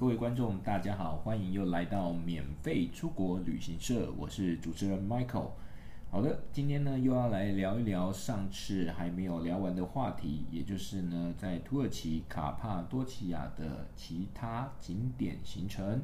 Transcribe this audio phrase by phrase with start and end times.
[0.00, 5.50] 各位观众，大家好，欢迎又来到免费出国旅行社，我是主持人 Michael。
[6.10, 16.00] 好的，今天呢又要来聊一聊上次还没有聊完的话题，也就是呢在土耳其卡帕多奇亚的其他景点行程。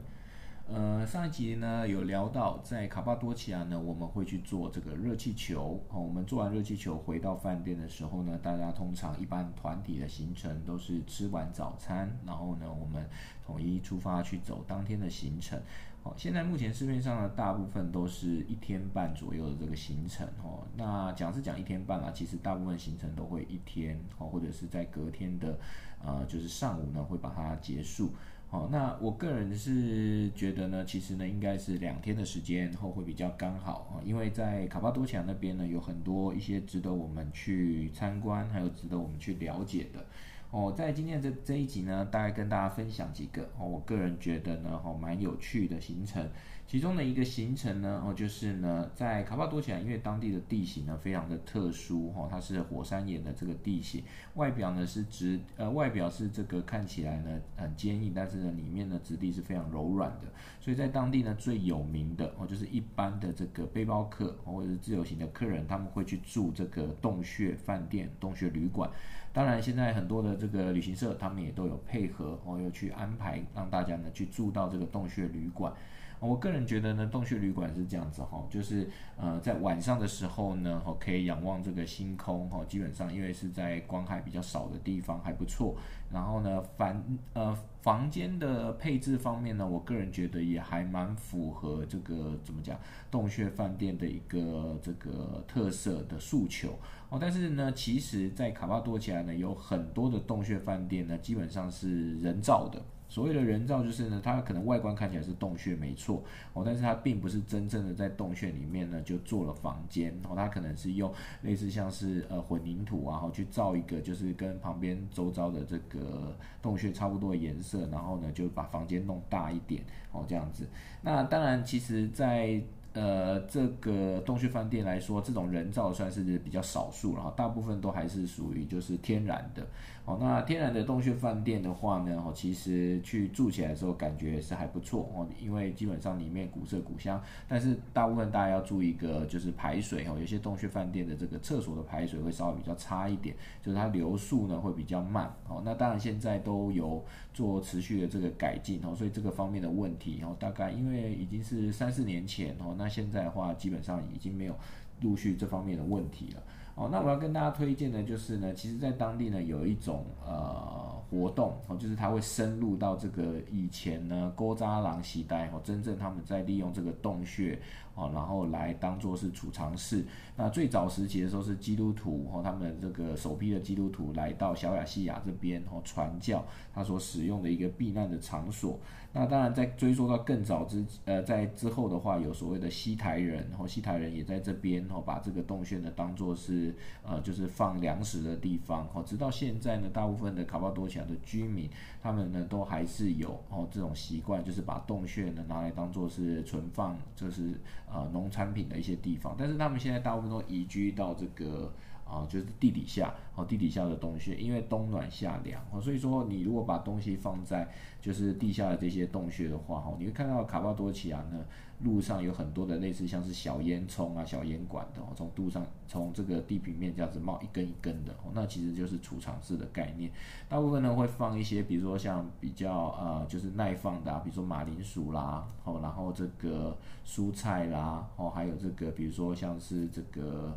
[0.68, 5.80] 呃，上一集呢有聊到，在卡帕多奇亚呢，我们会去做这个热气球。
[5.88, 13.08] 好，我们做完热气球回到饭店的时候呢，大家通常一般团体的行程都是吃完早餐，然后呢，我们
[13.46, 15.56] 统一出发去走当天的行程。
[16.02, 20.26] 好，现在目前市面上呢大部分都是一天半左右的这个行程。
[20.42, 25.56] 哦，那讲是讲一天半啦，其实大部分行程都会一天，哦，或者是在隔天的，
[26.04, 28.10] 呃，就是上午呢会把它结束。
[28.48, 40.06] 好，那我个人是觉得呢，其实呢，应该是两天的时间后会比较刚好啊，因为在卡巴多强那边呢，有很多一些值得我们去参观，还有值得我们去了解的。
[40.52, 46.24] 哦，在今天这这一集呢，大概跟大家分享几个哦，我个人觉得呢，哦，蛮有趣的行程。
[46.66, 54.02] 其中的一个行程呢，哦，就是呢，在卡帕多奇亚，因为当地的地形呢非常的特殊，哈，它是火山岩的这个地形，
[54.34, 60.26] 外表呢是直，呃，外表是这个看起来呢很坚硬，但是呢里面的质地是非常柔软的，
[60.60, 68.90] 所以在当地呢最有名的哦，就是一般的这个背包客或者是自由行的客人，他们会去住这个洞穴饭店、洞穴旅馆。
[69.32, 75.72] 当然，现在很多的这个旅行社，他们也都有配合哦，有去安排让大家呢去住到这个洞穴旅馆。
[76.18, 85.76] 我个人觉得呢，洞穴旅馆是这样子哈，就是呃，在晚上的时候呢，哈，可以仰望这个星空哈，基本上因为是在光害比较少的地方，还不错。
[86.12, 87.02] 然后呢，房
[87.34, 92.78] 呃房间的配置方面呢，我个人觉得也还蛮符合这个怎么讲，
[93.10, 96.78] 洞穴饭店的一个这个特色的诉求
[97.08, 97.18] 哦。
[97.20, 102.80] 但是呢，其实，在卡巴多奇亚呢，有很多的洞穴饭店呢，基本上是人造的。
[103.08, 106.22] 所谓的人造就是呢，它可能外观看起来是洞穴没错
[106.52, 111.12] 哦，但是它并不是真正的在洞穴里面呢就做了房间哦，它可能是用
[111.42, 120.68] 类似像是呃混凝土啊，然后去造一个就是跟旁边周遭的这个洞穴差不多的颜色，然后呢就把房间弄大一点哦这样子。
[121.00, 122.60] 那当然，其实在
[122.92, 129.66] 呃，这个洞穴饭店来说，这种人造算是比较少数，了哈大部分都还是属于就是天然的。
[130.06, 145.28] 哦，那天然的洞穴饭店的话呢，哦，其实去住起来的时候感觉是还不错哦，因为基本上里面古色古香，但是大部分大家要注意一个就是排水哦，有些洞穴饭店的这个厕所的排水会稍微比较差一点，就是它流速呢会比较慢。
[145.48, 154.54] 哦，那当然现在都有做持续的这个改进哦，所以这个方面的问题哦，大概因为已经是三四年前哦，那现在的话，基本上已经没有
[155.00, 156.42] 陆续这方面的问题了。
[156.76, 167.58] 哦，那我要跟大家推荐的就是呢，其实，在当地呢，有一种呃活动哦，就是它会深入到这个以前呢，勾扎狼袭代哦，真正他们在利用这个洞穴
[167.96, 170.06] 哦，然后来当做是储藏室。
[170.36, 178.78] 那最早时期的时候是基督徒哦，他们这个首批的基督徒来到小亚细亚这边哦传教，他所使用的一个避难的场所。
[179.12, 189.02] 那当然，在追溯到更早之呃，在之后的话，有所谓的西台人，然后西台人也在这边哦，把这个洞穴呢当做是呃，就是放粮食的地方哦。
[189.02, 191.70] 直到现在呢，大部分的卡巴多奇亚的居民，
[192.02, 197.58] 他们呢都还是有哦这种习惯，就是把洞穴呢拿来当做是存放，就是
[197.88, 199.34] 啊农产品的一些地方。
[199.38, 201.72] 但是他们现在大部分都移居到这个。
[202.08, 207.68] 啊，就是地底下，哦，地底下的洞穴，因为冬暖夏凉，哦，所以说你如果把东西放在
[208.00, 211.44] 就是地下的这些洞穴的话，哈，你会看到卡巴多奇亚呢，
[211.82, 220.10] 路上有很多的类似像是小烟囱啊、小烟管的，哦，从路上从这个地平面这样子冒一根一根的，哦，那其实就是储藏室的概念。
[220.48, 226.76] 大部分呢会放一些，比如说像比较呃就是耐放的，啊比如说马铃薯啦，哦，然后这个
[227.06, 230.56] 蔬菜啦，哦，还有这个比如说像是这个。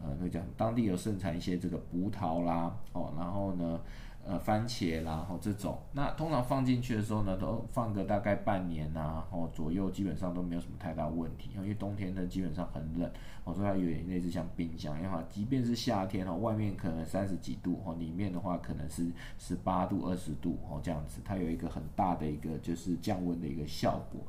[0.00, 3.80] 呃，会讲当地有盛产一些这个葡萄啦，哦，然后呢，
[4.30, 13.10] 呃，番茄啦，哦，这种，那通常放进去的时候呢，都放个大概半年呐，哦左右，基本上都没有什么太大问题，因为冬天呢基本上很冷，
[13.44, 24.20] 哦，说它有点类似像冰箱一样，即便是夏天哦，外面可能三十几度，哦，里面的话可能是十八度、二十度，哦，这样子，它有一个很大的一个就是降温的一个效果。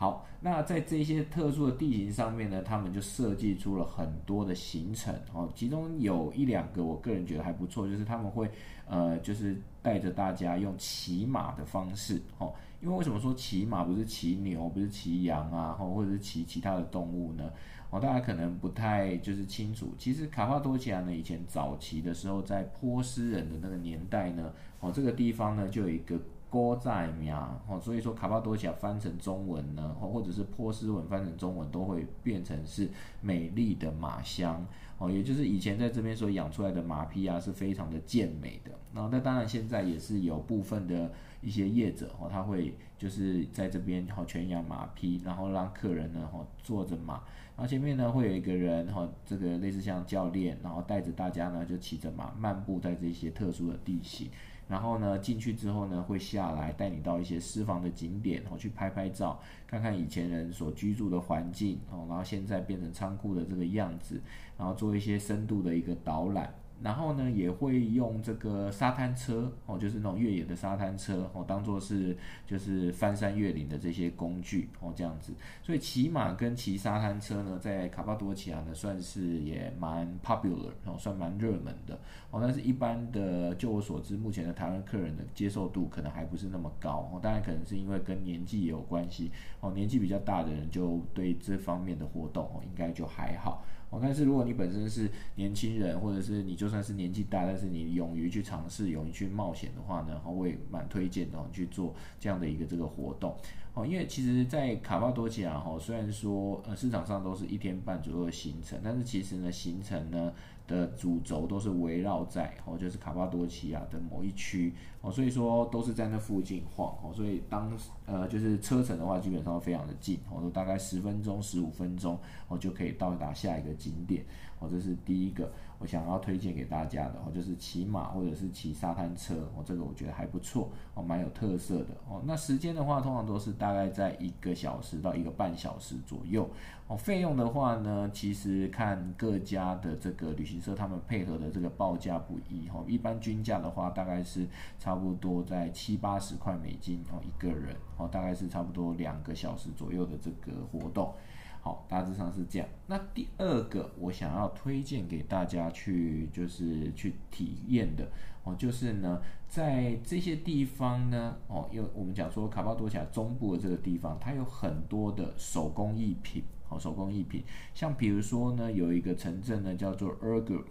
[0.00, 8.48] 好，那在这些特殊的地形上面呢，他们就设计出了很多的行程哦，其中有一两个我个人觉得还不错，就是他们会
[8.86, 17.50] 呃，就是带着大家用骑马的方式哦，因为为什么说骑马不是骑牛，不是骑羊啊，或者是骑其他的动物呢？
[17.90, 26.16] 哦，大家可能不太就是清楚，其实卡帕多奇亚呢，以前早期的时候，在波斯人的那个年代呢，哦，这个地方呢就有一个。
[26.50, 32.88] 郭在苗哦，所以说卡巴多奇亚翻成中文呢，哦，或者是波斯文翻成中文都会变成是
[33.20, 34.66] 美丽的马乡
[34.96, 38.70] 哦，也就是以前在这边所养出来的马匹啊，是非常的健美的。
[38.92, 41.12] 那那当然现在也是有部分的
[41.42, 47.14] 一些业者哦，他会就是在这边哈全养马匹，然后让客人呢哈坐着马，
[47.56, 54.30] 然后前面呢会有一个人哈，这个类似像教练，然后带着大家呢就骑着马漫步在这些特殊的地形。
[54.68, 64.20] 然后呢，进去之后呢，会下来带你到一些私房的景点，然后去拍拍照，看看以前人所居住的环境哦，然后现在变成仓库的这个样子，
[64.58, 66.52] 然后做一些深度的一个导览。
[66.80, 72.16] 然后呢，也会用这个沙滩车哦，就是那种越野的沙滩车哦，当做是
[72.46, 75.32] 就是翻山越岭的这些工具哦，这样子。
[75.62, 81.98] 所以骑马跟骑沙滩车呢，在卡巴多奇亚呢，算是也蛮 popular 哦，算蛮热门的
[82.30, 82.38] 哦。
[82.40, 87.18] 但是一般的，就我所知，目前的台湾客人的接受度可能还不是那么高哦。
[87.20, 93.64] 当然，可能是因为跟年纪也有关系哦，年纪比较大的人就对这方面的活动哦，应该就还好。
[93.90, 103.36] 哦，但是如果你本身是年轻人，或者是你就算是年纪大，但是你勇于去尝试、勇于去冒险的话呢，我也蛮推荐的去做这样的一个这个活动。
[103.74, 110.32] 哦，因为其实，在卡巴多奇亚哈，虽然说呃市场上都是一天半左右的行程，但是其实呢，行程呢。
[110.68, 117.76] 的主轴都是围绕在哦，就是卡巴多奇亚的某一区哦，所以说都是在那附近晃哦，所以当
[118.06, 122.16] 呃就是车程的话，基本上非常的近哦，都大概十分钟、十五分钟
[122.46, 124.24] 哦就可以到达下一个景点
[124.60, 125.50] 哦，这是第一个。
[125.78, 132.20] 我想要推荐给大家的哦，就是骑马或者是骑沙滩车哦，这个我觉得还不错哦，蛮有特色的哦。
[132.24, 136.48] 那时间的话，通常都是大概在一个小时到一个半小时左右
[136.88, 136.96] 哦。
[136.96, 142.84] 费用的话呢，其实看各家的这个旅行社他们配合的这个报价不一哦。
[142.88, 144.46] 一般均价的话，大概是
[144.80, 151.14] 差不多在七八十块美金哦一个人哦，大概是差不多两个小时左右的这个活动。
[151.60, 152.68] 好，大致上是这样。
[152.86, 158.08] 那第二个我想要推荐给大家去，就是去体验的
[158.44, 167.42] 哦，就是呢，在这些地方呢，哦，因为我们讲说卡巴多奇亚中部的这个地方，它有很多的手工艺品，哦，手工艺品，
[167.74, 170.64] 像比如说呢，有一个城镇呢叫做 Ergup，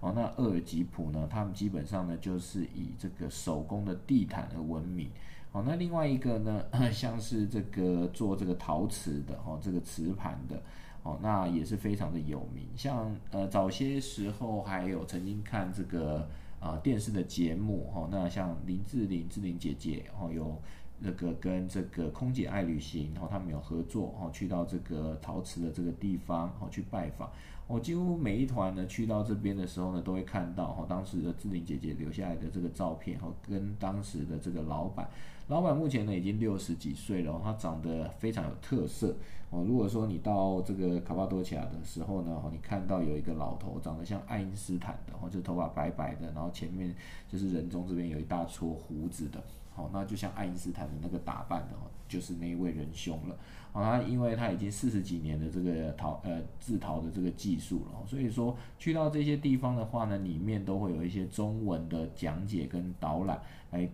[0.00, 5.10] 哦，那厄尔吉普呢，他们基本上呢就是以这个手工的地毯而闻名。
[5.56, 6.62] 哦，那另外一个呢，
[6.92, 10.62] 像是这个做这个陶瓷的，哦，这个瓷盘的，
[11.02, 12.66] 哦，那也是非常的有名。
[12.76, 16.28] 像呃早些时候还有曾经看这个
[16.60, 20.60] 啊电视的节目，哈，那像林志玲、志玲姐姐，哦有
[20.98, 27.30] 那个跟这个空姐爱旅行，然后他们有合作，哦去到这个陶瓷的这个地方，哦去拜访。
[27.68, 35.08] 我几乎每一团呢去到这边的时候呢，都会看到哈当时的志玲姐姐留下来的这个照片，哈跟当时的这个老板，
[35.48, 39.16] 老板目前呢已经六十几岁了，他长得非常有特色
[39.50, 39.64] 哦。
[39.66, 46.94] 如果说你到这个卡巴多奇亚的时候呢，你看到有一个老头长得像爱因斯坦的，哦就头发白白的，然后前面
[47.28, 49.42] 就是人中这边有一大撮胡子的。
[49.76, 51.76] 好，那就像爱因斯坦的那个打扮的，
[52.08, 53.36] 就是那一位仁兄了。
[53.72, 63.38] 好，他因为他已经四十几年的这个陶呃制陶的这个技术了，所以说去到这些地方的话呢，里面都会有一些中文的讲解跟导览，
[63.72, 63.86] 来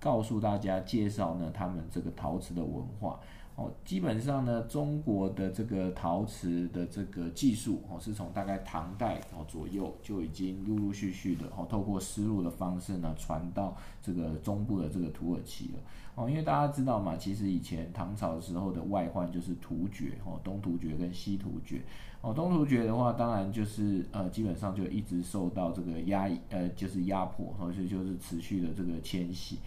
[0.00, 3.20] 告诉大家介绍呢他们这个陶瓷的文化。
[3.58, 15.80] 哦，基本上呢，中国的这个陶瓷的这个技术哦，是从大概唐代哦左右就已经陆陆续续的哦，透过丝路的方式呢，传到这个中部的这个土耳其了。
[16.14, 21.82] 哦，因为大家知道嘛，其实以前唐朝时候的外患就是突厥哦，东突厥跟西突厥。
[22.20, 29.58] 哦，东突厥的话，当然就是呃，基本上就一直受到这个压呃，就是压迫，所以就是持续的这个迁徙。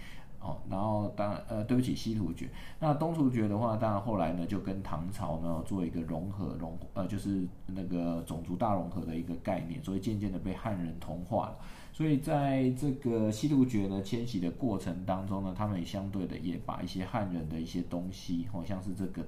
[0.42, 2.50] 哦，然后当，呃，对不起，西突厥。
[2.80, 11.58] 那东突厥的话，当然后来呢，就跟唐朝呢做一个融合，融呃，就是那个种族大融合的一个概念，所以渐渐的被汉人同化了。
[11.94, 19.24] 所以在这个西突厥呢迁徙的过程当中呢，他们也相对的也把一些汉人的一些东西，好像是这个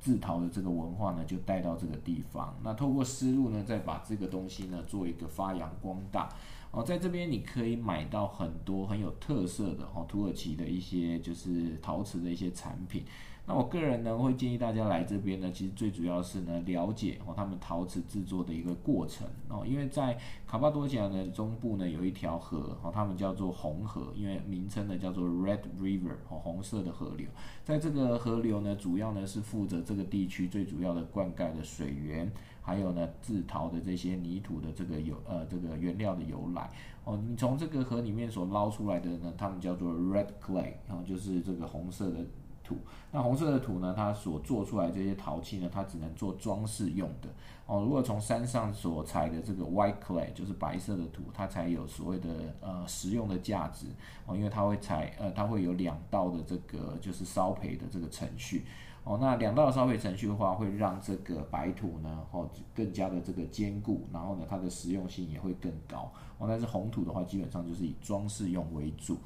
[0.00, 2.56] 自陶的这个文化呢，就带到这个地方。
[2.62, 6.30] 那透过丝路呢，再把这个东西呢做一个发扬光大。
[6.74, 13.04] 哦，在这边你可以买到很多很有特色的哦，土耳其的一些就是陶瓷的一些产品。
[13.46, 27.26] 那我个人呢会建议大家来这边呢，其实最主要是呢了解哦他们陶瓷制作的一个过程哦，因为在卡巴多吉亚的中部呢有一条河哦，他们叫做红河，因为名称呢叫做 Red River 哦，红色的河流，
[27.62, 32.32] 在这个河流呢主要呢是负责这个地区最主要的灌溉的水源。
[32.66, 36.70] 还有呢，制陶的这些泥土的这个有呃这个原料的由来
[37.04, 42.24] 哦，你从这个河里面所捞出来的呢，他们叫做 red clay，然后就是这个红色的
[42.64, 42.78] 土。
[43.12, 47.28] 那红色的土呢，它所做出来这些陶器呢，它只能做装饰用的
[47.66, 47.82] 哦。
[47.82, 52.28] 如果从山上所采的这个 white clay，就是白色的土，它才有所谓的
[52.60, 53.86] 呃实用的价值
[54.26, 58.64] 哦，因为它会采呃它会有两道的这个就是烧焙的这个程序。
[59.04, 66.10] 哦，那两道烧焙程序的话，会让这个白土呢，哦，更加的这个坚固，然后呢，它的实用性也会更高。
[66.38, 69.18] 哦，但是红土的话，基本上就是以装饰用为主。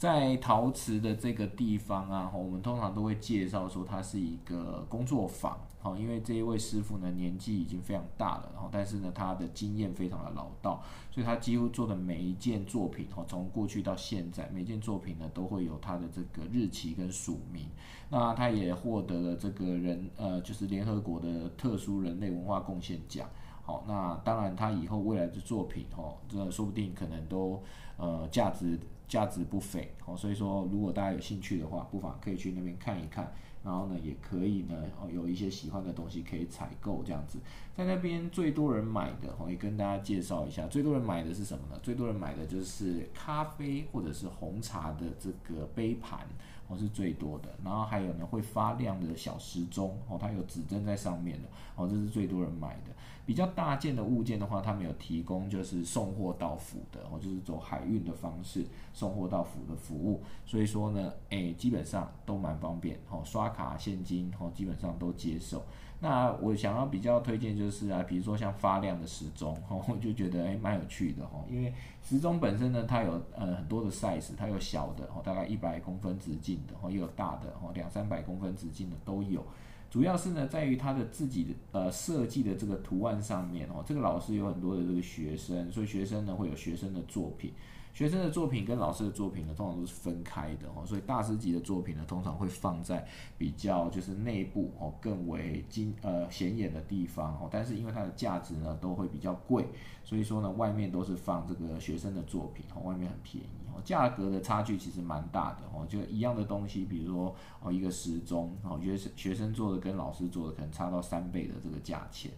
[0.00, 17.68] 在陶瓷的这个地方啊，我们通常都会介绍说它是一个工作坊，好，因为这一位师傅呢年纪已经非常大了，然后但是呢他的经验非常的老道，所以他几乎做的每一件作品，哈，从过去到现在，每件作品呢都会有他的这个日期跟署名。
[18.08, 23.28] 那他也获得了这个人，呃，就是联合国的特殊人类文化贡献奖。
[23.62, 27.62] 好，那当然他以后未来的作品，哈，这说不定可能都，
[27.98, 28.80] 呃，价值。
[29.10, 33.32] 价值不菲哦，所以说如果大家有兴趣的话，不妨可以去那边看一看，
[33.64, 37.40] 然后呢，也可以呢哦有一些喜欢的东西可以采购这样子，
[37.76, 41.80] 在那边最多人买的哦，也跟大家介绍一下，最多人买的是什么呢？
[41.82, 46.20] 最多人买的就是咖啡或者是红茶的这个杯盘
[46.68, 52.92] 哦是最多的，然后还有呢会发亮的小时钟哦，它有指针在上面的哦，这是最多人买的。
[53.30, 60.20] 比较大件的物件的话，他们有提供就是送货到府的，哦，就是走海运的方式送货到府的服务。
[60.44, 65.62] 所以说呢，诶，基本上都蛮方便，哦，刷卡现金，哦，基本上都接受。
[66.00, 71.72] 那我想要比较推荐就是啊，比如说像发亮的时钟，哦，我就觉得诶蛮有趣的，哦，因为
[72.02, 79.46] 时钟本身呢，它有呃很多的 size，它有小的，哦，大概一百公分直径的，哦，也有大的，哦，两三百公分直径的都有。
[79.90, 87.52] 主要是呢，在于他的自己的呃设计的这个图案上面哦，这个老师有很多的这个学生，所以学生呢会有学生的作品。
[87.92, 93.06] 学生的作品跟老师的作品呢，通常都是分开的哦，所以大师级的作品呢，通常会放在
[93.36, 99.66] 比较就是内部哦更为精呃显眼的地方哦，但是因为它的价值呢都会比较贵，
[100.02, 112.30] 所以说呢外面都是放这个学生的作品哦，外面很便宜哦，价格的差距其实蛮大的哦，就一样的东西，比如说哦一个时钟哦，学生学生做的跟老师做的可能差到三倍的这个价钱。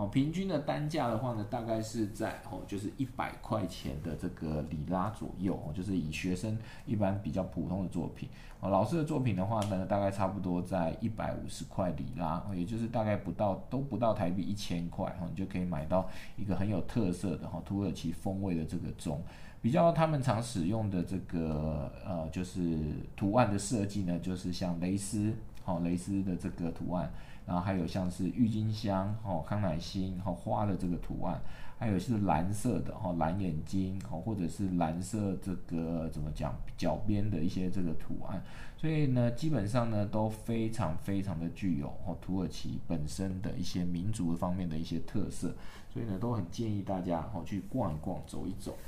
[0.00, 8.26] 哦，平均的单价的话呢，大概是在哦，就是一百块钱的这个里拉左右哦，就是以学生一般比较普通的作品
[8.60, 19.22] 哦，老师的作品的话呢，大概差不多在一百五十块里拉，也就是大概不到都不到台币一千块哦，你就可以买到一个很有特色的哈土耳其风味的这个钟。
[19.60, 22.78] 比较他们常使用的这个呃，就是
[23.14, 25.34] 图案的设计呢，就是像蕾丝
[25.66, 27.12] 哦，蕾丝的这个图案。
[27.50, 31.36] 然后还有像是郁金香、哦康乃馨、哦花的这个图案，
[31.76, 38.40] 还有是蓝色的、哦蓝眼睛、哦或者是蓝色这个怎么讲脚边的一些这个图案，
[38.76, 45.52] 所以呢，基本上呢都非常非常的具有哦土耳其本身的一些民族方面的一些特色，
[45.92, 48.78] 所以呢都很建议大家哦去逛一逛、走一走。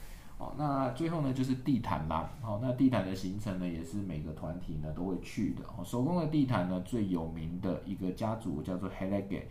[0.43, 2.29] 好，那最后呢就是地毯啦。
[2.41, 5.63] 好，那地毯的行程呢也是每个团体呢都会去的。
[5.77, 9.43] 哦，手工的地毯呢最有名的一个家族叫做 Helege。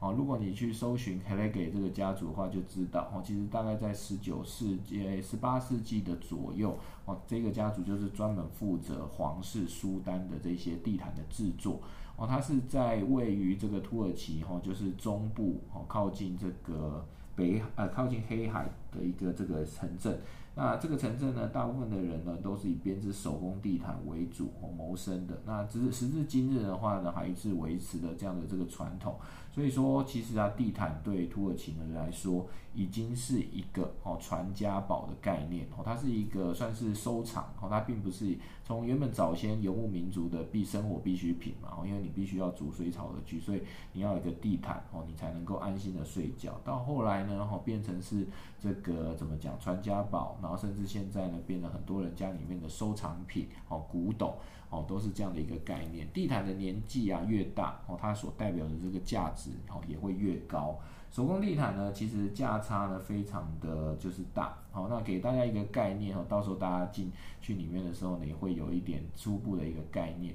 [0.00, 11.78] 哦，如果你去搜寻 Helege 这个家族的话，就知道哦，其实大概在十九世纪、十八世纪的左右，哦，这个家族就是专门负责皇室书单的这些地毯的制作。
[12.16, 17.04] 哦，它是在位于这个土耳其，哦，就是中部，哦，靠近这个。
[17.38, 20.18] 北呃靠近黑海的一个这个城镇，
[20.58, 25.40] 那这个城镇呢，大部分的人呢都是以编织手工地毯为主哦谋生的。
[25.46, 29.14] 那只是时至今日的话呢，还是维持了这样的这个传统。
[29.52, 43.62] 所以说，其实啊，地毯对土耳其人来说，已经是一个哦传家宝的概念哦，它是一个算是收藏哦，它并不是从原本早先游牧民族的必生活必需品嘛哦，因为你必须要煮水草而居，所以
[43.92, 46.60] 你要有一个地毯哦，你才能够安心的睡觉。
[46.64, 48.28] 到后来呢，哦变成是
[48.60, 54.34] 这个怎么讲传家宝，然后甚至现在呢，变得很多人家里面的收藏品哦，古董。
[54.70, 56.06] 哦，都是这样的一个概念。
[56.12, 60.78] 地毯的年纪啊越大，哦，它所代表的这个价值哦也会越高。
[61.10, 64.58] 手工地毯呢，其实价差呢非常的就是大。
[64.70, 67.10] 好，那给大家一个概念哦，到时候大家进
[67.40, 70.34] 去里面的时候呢，也会有一点初步的一个概念。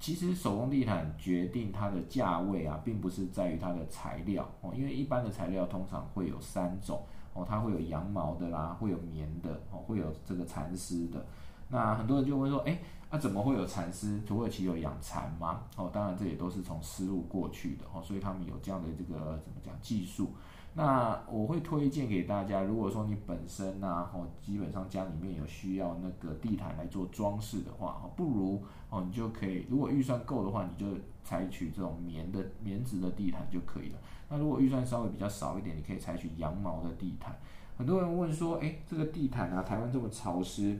[0.00, 7.02] 其实手工地毯决定它的价位啊，并不是在于它的材料哦，因为一般的材料通常会有三种
[7.34, 11.24] 哦，它会有羊毛的啦，会有棉的哦，会有这个蚕丝的。
[11.68, 12.78] 那很多人就会说，哎，
[13.10, 14.18] 那怎么会有蚕丝？
[14.26, 15.62] 土耳其有养蚕吗？
[15.76, 20.32] 哦，当然这也都是从丝路过去的哦，所以他们有这样的这个怎么讲技术。
[20.74, 33.98] 那我会推荐给大家，如果说你本身呢，哦，基本上家里面有需要那个地毯来做装饰的话，哦，不如哦，你就可以，如果预算够的话，你就采取这种棉的棉质的地毯就可以了。
[34.32, 37.36] 那如果预算稍微比较少一点，你可以采取羊毛的地毯。
[37.76, 40.78] 很多人问说，哎，这个地毯啊，台湾这么潮湿，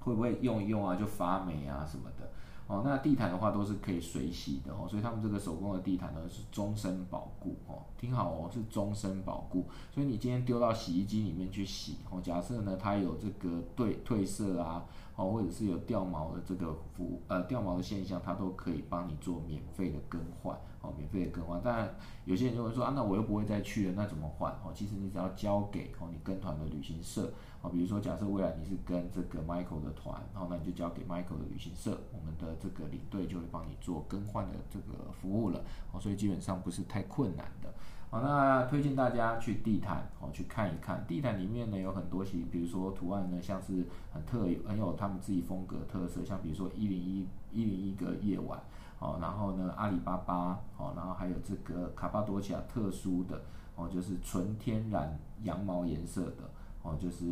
[0.00, 2.28] 会不会用一用啊就发霉啊什么的？
[2.66, 14.84] 哦，那地毯的话都是可以水洗的哦，所以他们这个手工的地毯呢是终身保固哦，听好哦，是终身保固，所以你今天丢到洗衣机里面去洗哦，假设呢它有这个褪褪色啊，
[15.16, 21.60] 哦或者是有掉毛的这个服呃掉毛的现象，它都可以帮你做免费的更换哦，免费的更换。
[21.62, 21.92] 当然
[22.24, 24.70] 有些人就会说啊，那我又不会再去了，那怎么换哦？
[24.74, 27.32] 其实你只要交给哦你跟团的旅行社。
[27.62, 35.64] 哦比如说，假设未来你是跟这个 Michael 的团，然后那你就交给 Michael 的旅行社，我们的这个领队就会帮你做更换的这个服务了。
[35.92, 37.72] 哦，所以基本上不是太困难的。
[38.08, 41.04] 好，那推荐大家去地毯哦去看一看。
[41.08, 48.58] 地毯里面呢有很多其，比如说图案呢像是很特有很有他们自己风格特色，像比如说一零一一零一个夜晚，
[49.00, 53.42] 哦，然后呢阿里巴巴，哦，然后还有这个卡巴多奇亚特殊的，
[53.74, 56.50] 哦，就是纯天然羊毛颜色的。
[56.82, 57.24] 哦，就是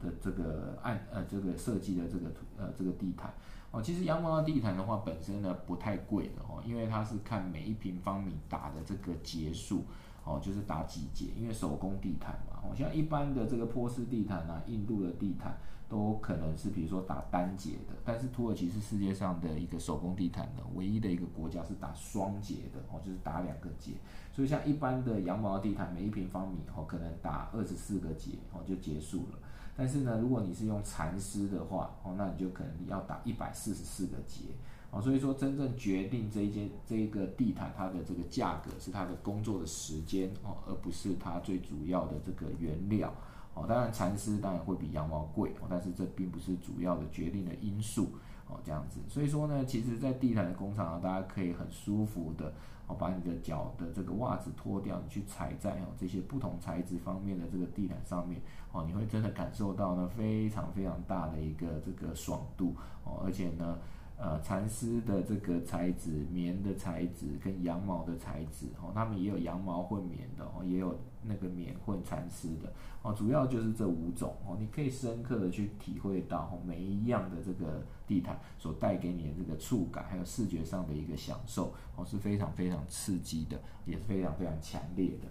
[0.00, 3.34] 的这个按呃这个设计的这个图呃这个地毯
[3.74, 9.82] 哦，其实羊毛的地毯的话本身呢不太贵的哦，因为它是看每一平方米打的这个节数
[10.24, 23.90] 哦，就是打几节，因为手工地毯嘛，哦像一般的这个波斯地毯啊、印度的地毯都可能是比如说打单节的，但是土耳其是世界上的一个手工地毯的唯一的一个国家是打双节的哦，就是打两个节。
[24.32, 29.38] 所以像一般的羊毛地毯，每一平方米哦，可能打二十四个结哦就结束了。
[29.76, 34.44] 但是呢，如果你是用蚕丝的话哦，那你就可能要打一百四十四个结
[34.90, 35.02] 哦。
[35.02, 43.12] 所以说，真正决定这一间这一个地毯它的这个价格是它的工作的时间哦，而不是它最主要的这个原料
[43.54, 43.64] 哦。
[43.66, 48.10] 当然，蚕丝当然会比羊毛贵哦，但是这并不是主要的决定的因素
[48.46, 48.60] 哦。
[48.64, 52.52] 这样子，所以说呢，其实，在地毯的工厂啊，大家可以很舒服的。
[52.86, 62.74] 哦，把你的脚的这个袜子脱掉，你去踩在哦这些不同材质方面的这个地毯上面，哦，你会真的感受到呢非常非常大的一个这个爽度
[63.04, 63.78] 哦，而且呢。
[64.16, 72.72] 呃，蚕丝的这个材质、棉的材质跟羊毛的材质，哦，他们也有羊毛混棉的，哦，也有那个棉混蚕丝的，
[73.02, 85.28] 哦，主要就是这五种，哦，你可以深刻的去体会到，哦，每一样的这个地毯所带给你的这个触感，还有视觉上的一个享受，哦，是非常非常刺激的，也是非常非常强烈的。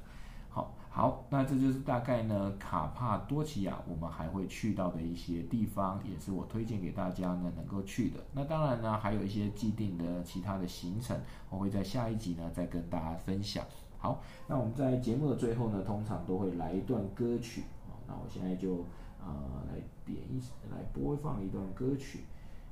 [0.53, 8.19] 好好，那这就是大概呢，卡帕多奇亚我们还会去到的一些地方，也是我推荐给大家呢能够去的。
[8.33, 13.65] 那当然呢，还有一些既定的其他的行程，我会在下一集呢再跟大家分享。
[13.97, 17.63] 好，那我们在节目的最后呢，通常都会来一段歌曲。
[18.07, 18.85] 那我现在就
[19.19, 19.33] 呃
[19.67, 20.39] 来点一
[20.71, 22.19] 来播放一段歌曲，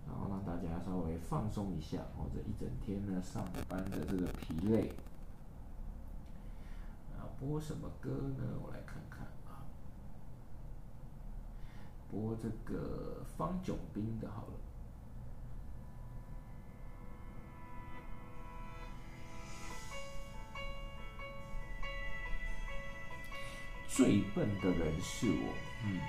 [0.08, 4.92] 然后让大家稍微放松一下，或者一整天呢上班的这个疲累。
[7.42, 8.44] 播什么歌呢？
[8.64, 9.66] 我来看看啊，
[12.12, 14.54] 播这个方炯斌的好了。
[23.88, 26.00] 最笨的人是我，嗯，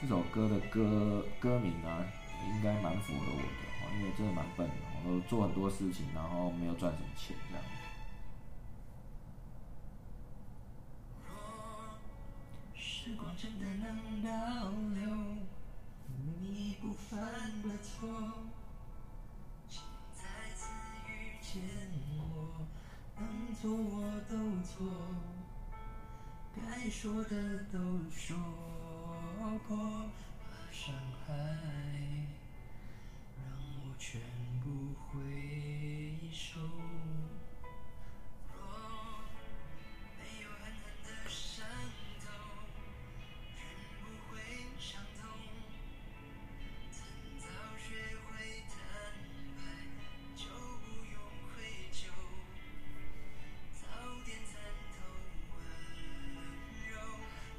[0.00, 2.02] 这首歌的歌歌名啊，
[2.48, 7.62] 应该蛮符合我的，因为真的蛮笨的，我做很多事情，然后没有赚什么钱这样。
[13.44, 14.30] 真的能倒
[14.94, 15.04] 流，
[16.40, 17.20] 你不犯
[17.62, 18.08] 的错，
[19.68, 19.82] 请
[20.14, 20.72] 再次
[21.06, 21.60] 遇见
[22.16, 22.66] 我，
[23.18, 24.88] 能做我都做，
[26.56, 27.78] 该说的都
[28.10, 28.34] 说
[29.68, 29.76] 过，
[30.40, 30.94] 把伤
[31.26, 31.34] 害
[33.36, 33.44] 让
[33.82, 34.22] 我全
[34.62, 35.20] 部回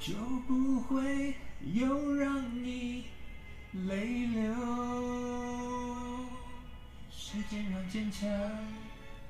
[0.05, 0.13] 就
[0.47, 1.33] 不会
[1.73, 3.05] 又让你
[3.87, 4.53] 泪流。
[7.09, 8.29] 时间让坚强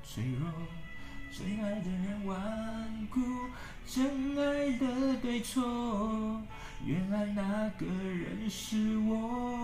[0.04, 0.46] 脆弱，
[1.32, 3.22] 最爱的人顽固，
[3.86, 6.42] 真爱的对错，
[6.84, 9.55] 原来那个人是我。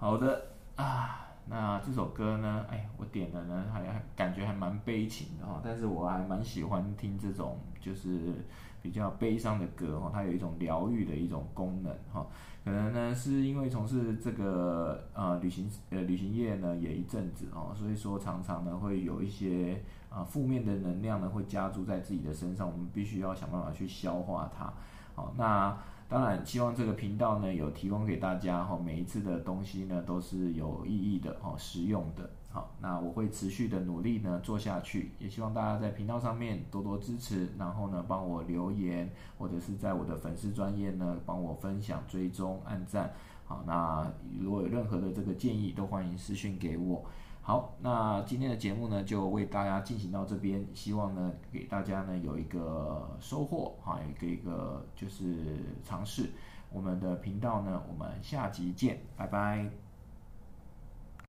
[0.00, 2.64] 好的啊，那这首歌呢？
[2.70, 8.34] 哎，我点的呢，还还感觉还蛮悲情的哈，但是我还蛮喜欢听这种就是
[8.80, 12.26] 比较悲伤的歌哈，它有一种疗愈的一种功能哈。
[12.64, 24.72] 可能呢是因为从事这个呃旅行呃旅行业呢也一阵子哦，所以说常常呢会有一些啊负面的能量呢会加注在自己的身上，我们必须要想办法去消化它。
[25.14, 25.76] 好，那
[26.10, 32.28] 当然希望这个频道呢有提供给大家哈，每一次的东西呢都是有意义的哈，实用的。
[32.50, 43.12] 好，那我会持续的努力呢做下去，也希望大家在频道上面多多支持，然后呢帮我留言，或者是在我的粉丝专业呢帮我分享、追踪、按赞。
[43.44, 47.04] 好，那如果有任何的这个建议，都欢迎私讯给我。
[47.50, 56.30] 好，那今天的节目呢就为大家进行到这边，希望呢给大家呢有一个收获哈，有一个就是尝试。
[56.72, 59.68] 我们的频道呢，我们下集见，拜拜。